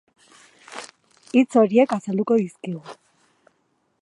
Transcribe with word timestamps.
Hitz 1.39 1.51
horiek 1.63 1.95
azalduko 1.99 2.41
dizkigu. 2.43 2.99